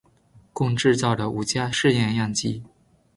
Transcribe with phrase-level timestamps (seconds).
[0.51, 2.63] 共制造了五架试验样机。